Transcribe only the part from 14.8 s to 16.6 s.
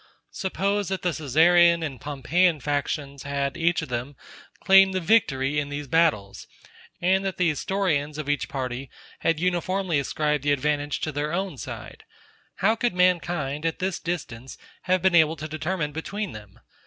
have been able to determine between them?